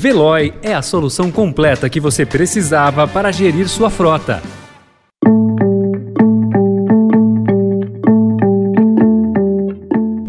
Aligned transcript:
Veloy 0.00 0.54
é 0.62 0.72
a 0.72 0.80
solução 0.80 1.28
completa 1.28 1.90
que 1.90 1.98
você 1.98 2.24
precisava 2.24 3.08
para 3.08 3.32
gerir 3.32 3.68
sua 3.68 3.90
frota. 3.90 4.40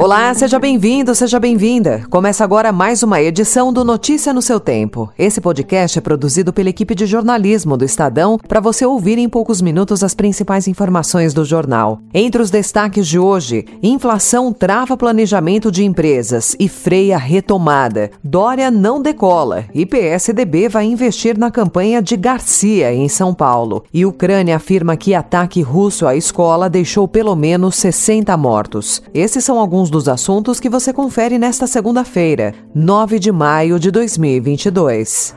Olá, 0.09 0.33
seja 0.33 0.57
bem-vindo, 0.57 1.13
seja 1.13 1.39
bem-vinda. 1.39 2.01
Começa 2.09 2.43
agora 2.43 2.71
mais 2.71 3.03
uma 3.03 3.21
edição 3.21 3.71
do 3.71 3.85
Notícia 3.85 4.33
no 4.33 4.41
seu 4.41 4.59
Tempo. 4.59 5.13
Esse 5.15 5.39
podcast 5.39 5.99
é 5.99 6.01
produzido 6.01 6.51
pela 6.51 6.69
equipe 6.69 6.95
de 6.95 7.05
jornalismo 7.05 7.77
do 7.77 7.85
Estadão 7.85 8.39
para 8.39 8.59
você 8.59 8.83
ouvir 8.83 9.19
em 9.19 9.29
poucos 9.29 9.61
minutos 9.61 10.03
as 10.03 10.15
principais 10.15 10.67
informações 10.67 11.31
do 11.31 11.45
jornal. 11.45 12.01
Entre 12.11 12.41
os 12.41 12.49
destaques 12.49 13.07
de 13.07 13.19
hoje, 13.19 13.65
inflação 13.83 14.51
trava 14.51 14.97
planejamento 14.97 15.71
de 15.71 15.85
empresas 15.85 16.55
e 16.59 16.67
freia 16.67 17.19
retomada. 17.19 18.09
Dória 18.23 18.71
não 18.71 19.03
decola 19.03 19.65
e 19.75 19.85
PSDB 19.85 20.69
vai 20.69 20.85
investir 20.85 21.37
na 21.37 21.51
campanha 21.51 22.01
de 22.01 22.17
Garcia 22.17 22.91
em 22.91 23.07
São 23.07 23.31
Paulo. 23.31 23.83
E 23.93 24.07
Ucrânia 24.07 24.55
afirma 24.55 24.97
que 24.97 25.13
ataque 25.13 25.61
russo 25.61 26.07
à 26.07 26.15
escola 26.15 26.67
deixou 26.67 27.07
pelo 27.07 27.35
menos 27.35 27.75
60 27.75 28.35
mortos. 28.37 29.03
Esses 29.13 29.45
são 29.45 29.59
alguns 29.59 29.91
dos 29.91 29.98
dos 29.99 30.07
assuntos 30.07 30.61
que 30.61 30.69
você 30.69 30.93
confere 30.93 31.37
nesta 31.37 31.67
segunda-feira, 31.67 32.55
9 32.73 33.19
de 33.19 33.33
maio 33.33 33.77
de 33.77 33.91
2022. 33.91 35.35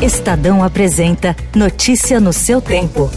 Estadão 0.00 0.64
apresenta 0.64 1.36
Notícia 1.54 2.18
no 2.18 2.32
seu 2.32 2.62
tempo. 2.62 3.10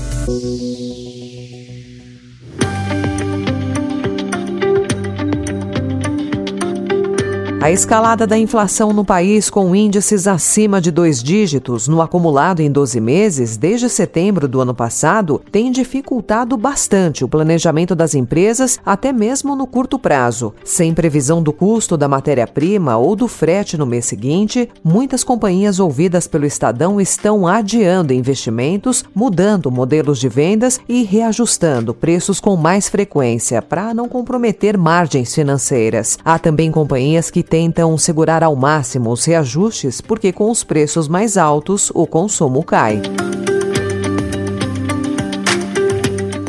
A 7.65 7.71
escalada 7.71 8.27
da 8.27 8.37
inflação 8.37 8.93
no 8.93 9.03
país, 9.03 9.49
com 9.49 9.75
índices 9.75 10.27
acima 10.27 10.79
de 10.79 10.91
dois 10.91 11.23
dígitos 11.23 11.87
no 11.87 11.99
acumulado 11.99 12.59
em 12.59 12.69
12 12.69 13.01
meses, 13.01 13.57
desde 13.57 13.89
setembro 13.89 14.47
do 14.47 14.61
ano 14.61 14.75
passado, 14.75 15.41
tem 15.51 15.71
dificultado 15.71 16.55
bastante 16.57 17.25
o 17.25 17.27
planejamento 17.27 17.95
das 17.95 18.13
empresas, 18.13 18.79
até 18.85 19.11
mesmo 19.11 19.55
no 19.55 19.65
curto 19.65 19.97
prazo. 19.97 20.53
Sem 20.63 20.93
previsão 20.93 21.41
do 21.41 21.51
custo 21.51 21.97
da 21.97 22.07
matéria-prima 22.07 22.97
ou 22.97 23.15
do 23.15 23.27
frete 23.27 23.79
no 23.79 23.87
mês 23.87 24.05
seguinte, 24.05 24.69
muitas 24.83 25.23
companhias 25.23 25.79
ouvidas 25.79 26.27
pelo 26.27 26.45
Estadão 26.45 27.01
estão 27.01 27.47
adiando 27.47 28.13
investimentos, 28.13 29.03
mudando 29.15 29.71
modelos 29.71 30.19
de 30.19 30.29
vendas 30.29 30.79
e 30.87 31.01
reajustando 31.01 31.95
preços 31.95 32.39
com 32.39 32.55
mais 32.55 32.87
frequência 32.87 33.59
para 33.59 33.91
não 33.91 34.07
comprometer 34.07 34.77
margens 34.77 35.33
financeiras. 35.33 36.19
Há 36.23 36.37
também 36.37 36.69
companhias 36.69 37.31
que 37.31 37.41
tentam 37.55 37.97
segurar 37.97 38.43
ao 38.43 38.53
máximo 38.53 39.09
os 39.13 39.23
reajustes 39.23 40.01
porque, 40.01 40.33
com 40.33 40.51
os 40.51 40.61
preços 40.61 41.07
mais 41.07 41.37
altos, 41.37 41.89
o 41.95 42.05
consumo 42.05 42.61
cai. 42.61 43.01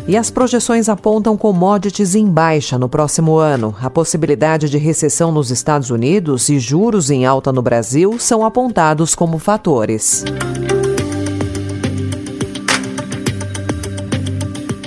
E 0.09 0.17
as 0.17 0.33
projeções 0.33 0.89
apontam 0.89 1.37
commodities 1.37 2.17
em 2.17 2.27
baixa 2.27 2.77
no 2.77 2.89
próximo 2.89 3.37
ano. 3.37 3.73
A 3.81 3.89
possibilidade 3.89 4.69
de 4.69 4.79
recessão 4.79 5.31
nos 5.31 5.53
Estados 5.53 5.91
Unidos 5.91 6.49
e 6.49 6.59
juros 6.59 7.09
em 7.09 7.25
alta 7.25 7.53
no 7.53 7.63
Brasil 7.63 8.17
são 8.19 8.45
apontados 8.45 9.15
como 9.15 9.39
fatores. 9.39 10.25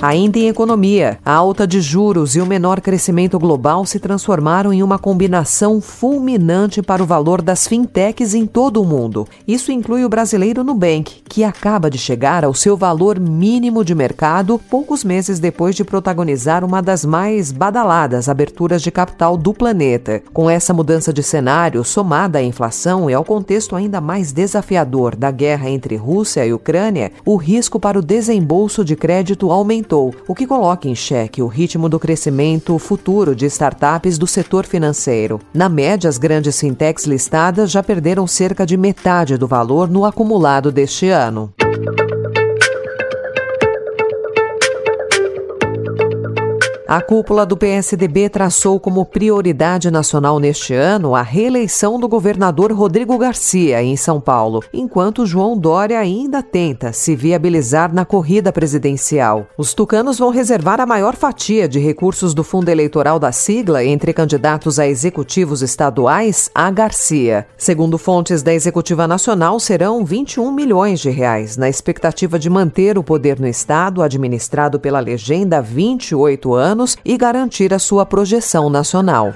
Ainda 0.02 0.38
em 0.38 0.48
economia, 0.48 1.18
a 1.22 1.34
alta 1.34 1.66
de 1.66 1.78
juros 1.78 2.34
e 2.34 2.40
o 2.40 2.46
menor 2.46 2.80
crescimento 2.80 3.38
global 3.38 3.84
se 3.84 3.98
transformaram 3.98 4.72
em 4.72 4.82
uma 4.82 4.98
combinação 4.98 5.78
fulminante 5.78 6.80
para 6.80 7.02
o 7.02 7.06
valor 7.06 7.42
das 7.42 7.68
fintechs 7.68 8.32
em 8.32 8.46
todo 8.46 8.80
o 8.80 8.86
mundo. 8.86 9.28
Isso 9.46 9.70
inclui 9.70 10.02
o 10.02 10.08
brasileiro 10.08 10.64
Nubank, 10.64 11.22
que 11.28 11.44
acaba 11.44 11.90
de 11.90 11.98
chegar 11.98 12.46
ao 12.46 12.54
seu 12.54 12.78
valor 12.78 13.20
mínimo 13.20 13.84
de 13.84 13.94
mercado 13.94 14.58
poucos 14.70 15.04
meses 15.04 15.38
depois 15.38 15.76
de 15.76 15.84
protagonizar 15.84 16.64
uma 16.64 16.80
das 16.80 17.04
mais 17.04 17.52
badaladas 17.52 18.26
aberturas 18.26 18.80
de 18.80 18.90
capital 18.90 19.36
do 19.36 19.52
planeta. 19.52 20.22
Com 20.32 20.48
essa 20.48 20.72
mudança 20.72 21.12
de 21.12 21.22
cenário, 21.22 21.84
somada 21.84 22.38
à 22.38 22.42
inflação 22.42 23.10
e 23.10 23.12
ao 23.12 23.22
contexto 23.22 23.76
ainda 23.76 24.00
mais 24.00 24.32
desafiador 24.32 25.14
da 25.14 25.30
guerra 25.30 25.68
entre 25.68 25.96
Rússia 25.96 26.46
e 26.46 26.54
Ucrânia, 26.54 27.12
o 27.22 27.36
risco 27.36 27.78
para 27.78 27.98
o 27.98 28.02
desembolso 28.02 28.82
de 28.82 28.96
crédito 28.96 29.52
aumentou 29.52 29.89
o 29.98 30.34
que 30.34 30.46
coloca 30.46 30.88
em 30.88 30.94
xeque 30.94 31.42
o 31.42 31.46
ritmo 31.46 31.88
do 31.88 31.98
crescimento 31.98 32.78
futuro 32.78 33.34
de 33.34 33.46
startups 33.46 34.18
do 34.18 34.26
setor 34.26 34.66
financeiro. 34.66 35.40
Na 35.52 35.68
média, 35.68 36.08
as 36.08 36.18
grandes 36.18 36.58
fintechs 36.60 37.06
listadas 37.06 37.70
já 37.70 37.82
perderam 37.82 38.26
cerca 38.26 38.66
de 38.66 38.76
metade 38.76 39.36
do 39.36 39.46
valor 39.46 39.88
no 39.88 40.04
acumulado 40.04 40.70
deste 40.70 41.08
ano. 41.08 41.52
A 46.90 47.00
cúpula 47.00 47.46
do 47.46 47.56
PSDB 47.56 48.28
traçou 48.28 48.80
como 48.80 49.06
prioridade 49.06 49.88
nacional 49.92 50.40
neste 50.40 50.74
ano 50.74 51.14
a 51.14 51.22
reeleição 51.22 52.00
do 52.00 52.08
governador 52.08 52.72
Rodrigo 52.72 53.16
Garcia 53.16 53.80
em 53.80 53.96
São 53.96 54.20
Paulo, 54.20 54.60
enquanto 54.72 55.24
João 55.24 55.56
Dória 55.56 56.00
ainda 56.00 56.42
tenta 56.42 56.92
se 56.92 57.14
viabilizar 57.14 57.94
na 57.94 58.04
corrida 58.04 58.52
presidencial. 58.52 59.46
Os 59.56 59.72
tucanos 59.72 60.18
vão 60.18 60.30
reservar 60.30 60.80
a 60.80 60.84
maior 60.84 61.14
fatia 61.14 61.68
de 61.68 61.78
recursos 61.78 62.34
do 62.34 62.42
fundo 62.42 62.68
eleitoral 62.68 63.20
da 63.20 63.30
sigla 63.30 63.84
entre 63.84 64.12
candidatos 64.12 64.80
a 64.80 64.88
executivos 64.88 65.62
estaduais 65.62 66.50
a 66.52 66.72
Garcia. 66.72 67.46
Segundo 67.56 67.98
fontes 67.98 68.42
da 68.42 68.52
Executiva 68.52 69.06
Nacional, 69.06 69.60
serão 69.60 70.04
21 70.04 70.50
milhões 70.50 70.98
de 70.98 71.08
reais, 71.08 71.56
na 71.56 71.68
expectativa 71.68 72.36
de 72.36 72.50
manter 72.50 72.98
o 72.98 73.04
poder 73.04 73.38
no 73.38 73.46
estado 73.46 74.02
administrado 74.02 74.80
pela 74.80 74.98
legenda 74.98 75.58
há 75.58 75.60
28 75.60 76.52
anos 76.52 76.79
anos 76.80 76.96
e 77.04 77.16
garantir 77.16 77.74
a 77.74 77.78
sua 77.78 78.06
projeção 78.06 78.70
nacional. 78.70 79.34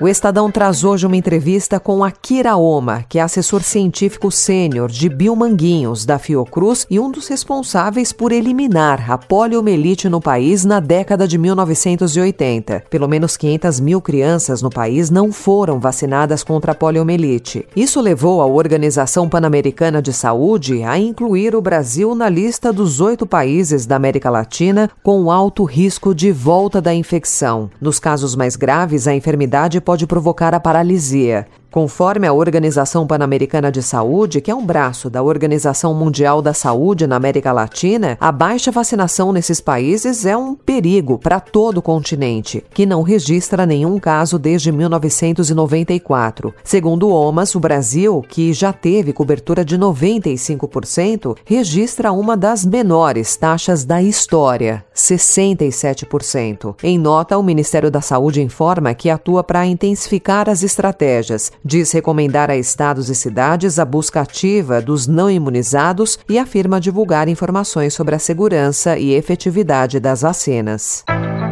O 0.00 0.08
Estadão 0.08 0.50
traz 0.50 0.82
hoje 0.82 1.06
uma 1.06 1.14
entrevista 1.14 1.78
com 1.78 2.02
Akira 2.02 2.56
Oma, 2.56 3.04
que 3.06 3.18
é 3.18 3.22
assessor 3.22 3.62
científico 3.62 4.30
sênior 4.30 4.88
de 4.88 5.10
Biomanguinhos, 5.10 6.06
da 6.06 6.18
Fiocruz, 6.18 6.86
e 6.88 6.98
um 6.98 7.10
dos 7.10 7.28
responsáveis 7.28 8.10
por 8.10 8.32
eliminar 8.32 9.10
a 9.10 9.18
poliomielite 9.18 10.08
no 10.08 10.18
país 10.18 10.64
na 10.64 10.80
década 10.80 11.28
de 11.28 11.36
1980. 11.36 12.84
Pelo 12.88 13.06
menos 13.06 13.36
500 13.36 13.78
mil 13.80 14.00
crianças 14.00 14.62
no 14.62 14.70
país 14.70 15.10
não 15.10 15.30
foram 15.30 15.78
vacinadas 15.78 16.42
contra 16.42 16.72
a 16.72 16.74
poliomielite. 16.74 17.66
Isso 17.76 18.00
levou 18.00 18.40
a 18.40 18.46
Organização 18.46 19.28
Pan-Americana 19.28 20.00
de 20.00 20.14
Saúde 20.14 20.82
a 20.82 20.98
incluir 20.98 21.54
o 21.54 21.60
Brasil 21.60 22.14
na 22.14 22.30
lista 22.30 22.72
dos 22.72 23.02
oito 23.02 23.26
países 23.26 23.84
da 23.84 23.96
América 23.96 24.30
Latina 24.30 24.90
com 25.02 25.30
alto 25.30 25.62
risco 25.64 26.14
de 26.14 26.32
volta 26.32 26.80
da 26.80 26.94
infecção. 26.94 27.68
Nos 27.78 27.98
casos 27.98 28.34
mais 28.34 28.56
graves, 28.56 29.06
a 29.06 29.14
enfermidade 29.14 29.78
pode 29.89 29.89
provocar 30.06 30.54
a 30.54 30.60
paralisia. 30.60 31.46
Conforme 31.70 32.26
a 32.26 32.32
Organização 32.32 33.06
Pan-Americana 33.06 33.70
de 33.70 33.80
Saúde, 33.80 34.40
que 34.40 34.50
é 34.50 34.54
um 34.54 34.66
braço 34.66 35.08
da 35.08 35.22
Organização 35.22 35.94
Mundial 35.94 36.42
da 36.42 36.52
Saúde 36.52 37.06
na 37.06 37.14
América 37.14 37.52
Latina, 37.52 38.18
a 38.20 38.32
baixa 38.32 38.72
vacinação 38.72 39.32
nesses 39.32 39.60
países 39.60 40.26
é 40.26 40.36
um 40.36 40.56
perigo 40.56 41.16
para 41.16 41.38
todo 41.38 41.78
o 41.78 41.82
continente, 41.82 42.64
que 42.74 42.84
não 42.84 43.02
registra 43.02 43.64
nenhum 43.64 44.00
caso 44.00 44.36
desde 44.36 44.72
1994. 44.72 46.52
Segundo 46.64 47.06
o 47.08 47.12
OMAS, 47.12 47.54
o 47.54 47.60
Brasil, 47.60 48.20
que 48.28 48.52
já 48.52 48.72
teve 48.72 49.12
cobertura 49.12 49.64
de 49.64 49.78
95%, 49.78 51.36
registra 51.44 52.10
uma 52.10 52.36
das 52.36 52.64
menores 52.64 53.36
taxas 53.36 53.84
da 53.84 54.02
história, 54.02 54.84
67%. 54.92 56.74
Em 56.82 56.98
nota, 56.98 57.38
o 57.38 57.44
Ministério 57.44 57.92
da 57.92 58.00
Saúde 58.00 58.42
informa 58.42 58.92
que 58.92 59.08
atua 59.08 59.44
para 59.44 59.64
intensificar 59.64 60.50
as 60.50 60.64
estratégias 60.64 61.52
diz 61.64 61.92
recomendar 61.92 62.50
a 62.50 62.56
estados 62.56 63.08
e 63.08 63.14
cidades 63.14 63.78
a 63.78 63.84
busca 63.84 64.20
ativa 64.20 64.80
dos 64.80 65.06
não 65.06 65.30
imunizados 65.30 66.18
e 66.28 66.38
afirma 66.38 66.80
divulgar 66.80 67.28
informações 67.28 67.94
sobre 67.94 68.14
a 68.14 68.18
segurança 68.18 68.98
e 68.98 69.12
efetividade 69.12 70.00
das 70.00 70.22
vacinas. 70.22 71.04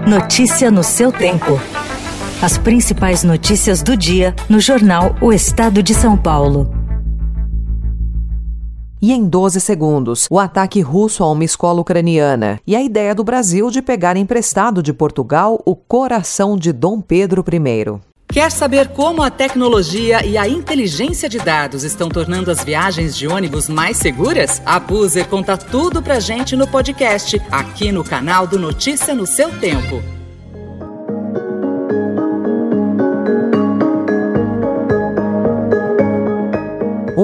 Notícia 0.06 0.70
no 0.70 0.82
seu 0.82 1.12
tempo. 1.12 1.60
As 2.40 2.56
principais 2.56 3.24
notícias 3.24 3.82
do 3.82 3.96
dia 3.96 4.34
no 4.48 4.60
jornal 4.60 5.14
O 5.20 5.32
Estado 5.32 5.82
de 5.82 5.92
São 5.92 6.16
Paulo. 6.16 6.70
E 9.00 9.12
em 9.12 9.28
12 9.28 9.60
segundos, 9.60 10.26
o 10.30 10.38
ataque 10.38 10.80
russo 10.80 11.22
a 11.22 11.30
uma 11.30 11.44
escola 11.44 11.80
ucraniana 11.80 12.60
e 12.66 12.74
a 12.74 12.82
ideia 12.82 13.14
do 13.14 13.22
Brasil 13.22 13.70
de 13.70 13.80
pegar 13.80 14.16
emprestado 14.16 14.82
de 14.82 14.92
Portugal 14.92 15.60
o 15.64 15.76
coração 15.76 16.56
de 16.56 16.72
Dom 16.72 17.00
Pedro 17.00 17.44
I. 17.46 18.07
Quer 18.30 18.52
saber 18.52 18.88
como 18.88 19.22
a 19.22 19.30
tecnologia 19.30 20.24
e 20.24 20.36
a 20.36 20.46
inteligência 20.46 21.28
de 21.30 21.38
dados 21.38 21.82
estão 21.82 22.10
tornando 22.10 22.50
as 22.50 22.62
viagens 22.62 23.16
de 23.16 23.26
ônibus 23.26 23.70
mais 23.70 23.96
seguras? 23.96 24.60
A 24.66 24.78
Buzer 24.78 25.26
conta 25.26 25.56
tudo 25.56 26.02
pra 26.02 26.20
gente 26.20 26.54
no 26.54 26.68
podcast, 26.68 27.40
aqui 27.50 27.90
no 27.90 28.04
canal 28.04 28.46
do 28.46 28.58
Notícia 28.58 29.14
no 29.14 29.26
seu 29.26 29.50
tempo. 29.58 30.17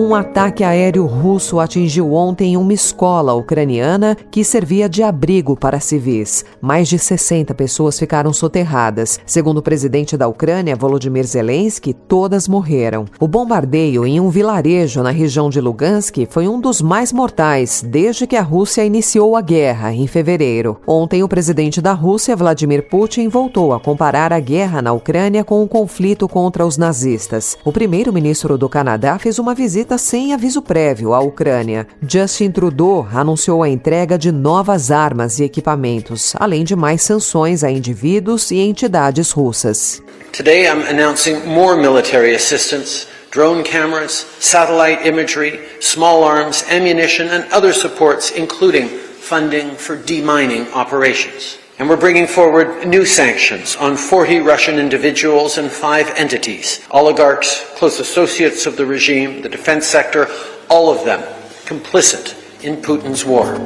Um 0.05 0.15
ataque 0.15 0.63
aéreo 0.63 1.07
russo 1.07 1.59
atingiu 1.59 2.13
ontem 2.13 2.59
uma 2.59 2.75
escola 2.75 3.33
ucraniana 3.33 4.15
que 4.31 4.45
servia 4.45 4.87
de 4.87 5.03
abrigo 5.03 5.57
para 5.57 5.81
civis. 5.81 6.45
Mais 6.61 6.89
de 6.89 6.99
60 6.99 7.55
pessoas 7.55 7.99
ficaram 7.99 8.31
soterradas. 8.31 9.19
Segundo 9.25 9.59
o 9.59 9.63
presidente 9.63 10.15
da 10.15 10.29
Ucrânia, 10.29 10.77
Volodymyr 10.77 11.25
Zelensky, 11.25 11.95
todas 11.95 12.47
morreram. 12.47 13.07
O 13.19 13.27
bombardeio 13.27 14.05
em 14.05 14.21
um 14.21 14.29
vilarejo 14.29 15.03
na 15.03 15.11
região 15.11 15.49
de 15.49 15.59
Lugansk 15.59 16.27
foi 16.29 16.47
um 16.49 16.61
dos 16.61 16.83
mais 16.83 17.11
mortais 17.11 17.83
desde 17.83 18.27
que 18.27 18.37
a 18.37 18.43
Rússia 18.43 18.85
iniciou 18.85 19.35
a 19.35 19.41
guerra, 19.41 19.91
em 19.95 20.07
fevereiro. 20.07 20.79
Ontem, 20.87 21.23
o 21.23 21.29
presidente 21.29 21.81
da 21.81 21.95
Rússia, 21.95 22.37
Vladimir 22.37 22.91
Putin, 22.91 23.29
voltou 23.29 23.73
a 23.73 23.81
comparar 23.81 24.35
a 24.35 24.39
guerra 24.39 24.83
na 24.83 24.93
Ucrânia 24.93 25.43
com 25.43 25.63
o 25.63 25.69
conflito 25.69 26.29
contra 26.29 26.67
os 26.67 26.77
nazistas. 26.77 27.57
O 27.65 27.73
primeiro-ministro 27.73 28.59
do 28.59 28.69
Canadá 28.69 29.19
fez 29.19 29.39
uma 29.39 29.55
visita 29.55 29.95
sem 30.05 30.35
aviso 30.35 30.61
prévio 30.61 31.15
à 31.15 31.21
Ucrânia. 31.21 31.87
Justin 32.07 32.51
Trudeau 32.51 33.07
anunciou 33.11 33.63
a 33.63 33.71
entrega 33.71 34.19
de 34.19 34.31
novas 34.31 34.91
armas 34.91 35.39
e 35.39 35.45
equipamentos, 35.45 36.35
além 36.39 36.63
de 36.63 36.77
mais 36.77 37.01
sanções 37.03 37.65
a 37.65 37.71
indivíduos 37.71 38.51
e 38.51 38.59
entidades 38.59 39.31
russas. 39.31 40.03
Today 40.31 40.67
I'm 40.67 40.83
announcing 40.91 41.47
more 41.47 41.75
military 41.81 42.35
assistance. 42.35 43.07
Drone 43.33 43.65
cameras, 43.65 44.27
satellite 44.39 45.09
imagery, 45.09 45.59
small 45.81 46.23
arms, 46.23 46.65
ammunition, 46.71 47.29
and 47.31 47.47
other 47.51 47.73
supports, 47.73 48.31
including 48.37 48.87
funding 48.89 49.75
for 49.77 49.97
demining 49.97 50.67
operations. 50.75 51.64
And 51.77 51.89
we're 51.89 51.97
bringing 51.97 52.29
forward 52.29 52.87
new 52.87 53.05
sanctions 53.05 53.75
on 53.75 53.97
40 53.97 54.39
Russian 54.39 54.79
individuals 54.79 55.59
and 55.59 55.69
five 55.69 56.09
entities 56.17 56.87
oligarchs, 56.93 57.65
close 57.75 57.99
associates 57.99 58.67
of 58.67 58.77
the 58.77 58.87
regime, 58.87 59.43
the 59.43 59.49
defense 59.49 59.85
sector, 59.85 60.29
all 60.71 60.89
of 60.89 61.05
them 61.05 61.21
complicit 61.65 62.37
in 62.63 62.77
Putin's 62.77 63.25
war. 63.25 63.59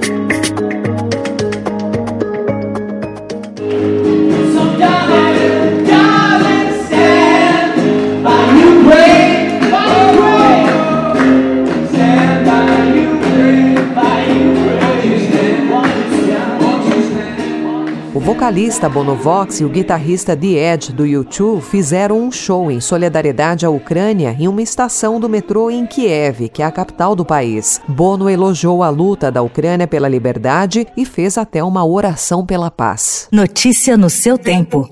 Vocalista 18.48 18.88
Bonovox 18.88 19.60
e 19.60 19.64
o 19.64 19.68
guitarrista 19.68 20.34
The 20.34 20.72
Edge 20.72 20.90
do 20.90 21.04
U2 21.04 21.60
fizeram 21.60 22.18
um 22.18 22.32
show 22.32 22.70
em 22.70 22.80
solidariedade 22.80 23.66
à 23.66 23.68
Ucrânia 23.70 24.34
em 24.40 24.48
uma 24.48 24.62
estação 24.62 25.20
do 25.20 25.28
metrô 25.28 25.70
em 25.70 25.84
Kiev, 25.84 26.48
que 26.48 26.62
é 26.62 26.64
a 26.64 26.70
capital 26.70 27.14
do 27.14 27.26
país. 27.26 27.78
Bono 27.86 28.30
elogiou 28.30 28.82
a 28.82 28.88
luta 28.88 29.30
da 29.30 29.42
Ucrânia 29.42 29.86
pela 29.86 30.08
liberdade 30.08 30.86
e 30.96 31.04
fez 31.04 31.36
até 31.36 31.62
uma 31.62 31.84
oração 31.84 32.46
pela 32.46 32.70
paz. 32.70 33.28
Notícia 33.30 33.98
no 33.98 34.08
seu 34.08 34.38
tempo. 34.38 34.88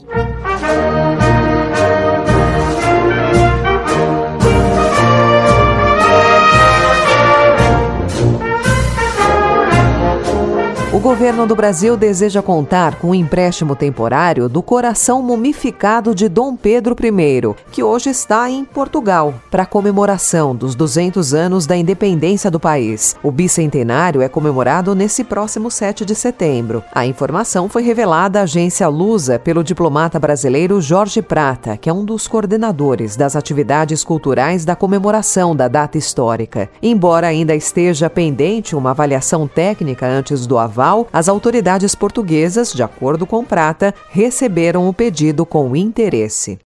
O 10.97 10.99
governo 10.99 11.47
do 11.47 11.55
Brasil 11.55 11.95
deseja 11.95 12.41
contar 12.41 12.95
com 12.95 13.09
o 13.09 13.11
um 13.11 13.15
empréstimo 13.15 13.77
temporário 13.77 14.49
do 14.49 14.63
coração 14.63 15.21
mumificado 15.21 16.15
de 16.15 16.27
Dom 16.27 16.57
Pedro 16.57 16.97
I, 16.99 17.55
que 17.71 17.83
hoje 17.83 18.09
está 18.09 18.49
em 18.49 18.65
Portugal, 18.65 19.35
para 19.51 19.65
a 19.65 19.67
comemoração 19.67 20.57
dos 20.57 20.75
200 20.75 21.35
anos 21.35 21.67
da 21.67 21.77
independência 21.77 22.51
do 22.51 22.59
país. 22.59 23.15
O 23.23 23.31
bicentenário 23.31 24.23
é 24.23 24.29
comemorado 24.31 24.95
nesse 24.95 25.23
próximo 25.23 25.71
7 25.71 26.03
de 26.03 26.15
setembro. 26.15 26.83
A 26.95 27.05
informação 27.05 27.69
foi 27.69 27.83
revelada 27.83 28.41
à 28.41 28.45
agência 28.45 28.89
Lusa 28.89 29.39
pelo 29.39 29.63
diplomata 29.63 30.19
brasileiro 30.19 30.81
Jorge 30.81 31.21
Prata, 31.21 31.77
que 31.77 31.91
é 31.91 31.93
um 31.93 32.07
dos 32.07 32.27
coordenadores 32.27 33.17
das 33.17 33.37
atividades 33.37 34.03
culturais 34.03 34.65
da 34.65 34.75
comemoração 34.75 35.55
da 35.55 35.69
data 35.69 35.99
histórica. 35.99 36.71
Embora 36.83 37.27
ainda 37.27 37.55
esteja 37.55 38.09
pendente 38.09 38.75
uma 38.75 38.93
avaliação 38.93 39.47
técnica 39.47 40.07
antes 40.07 40.47
do 40.47 40.57
aval, 40.57 40.86
as 41.13 41.29
autoridades 41.29 41.95
portuguesas, 41.95 42.73
de 42.73 42.83
acordo 42.83 43.27
com 43.27 43.45
Prata, 43.45 43.93
receberam 44.11 44.89
o 44.89 44.93
pedido 44.93 45.45
com 45.45 45.75
interesse. 45.75 46.59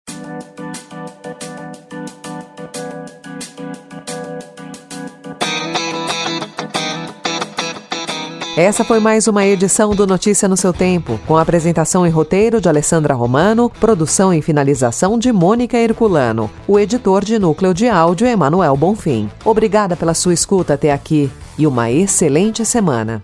Essa 8.58 8.84
foi 8.84 9.00
mais 9.00 9.26
uma 9.26 9.46
edição 9.46 9.96
do 9.96 10.06
Notícia 10.06 10.46
no 10.46 10.58
seu 10.58 10.74
tempo, 10.74 11.18
com 11.26 11.38
apresentação 11.38 12.06
e 12.06 12.10
roteiro 12.10 12.60
de 12.60 12.68
Alessandra 12.68 13.14
Romano, 13.14 13.70
produção 13.80 14.34
e 14.34 14.42
finalização 14.42 15.18
de 15.18 15.32
Mônica 15.32 15.78
Herculano. 15.78 16.52
O 16.68 16.78
editor 16.78 17.24
de 17.24 17.40
núcleo 17.40 17.74
de 17.74 17.88
áudio 17.88 18.28
é 18.28 18.32
Emanuel 18.32 18.76
Bonfim. 18.76 19.30
Obrigada 19.46 19.96
pela 19.96 20.14
sua 20.14 20.34
escuta 20.34 20.74
até 20.74 20.92
aqui 20.92 21.32
e 21.58 21.66
uma 21.66 21.90
excelente 21.90 22.66
semana. 22.66 23.24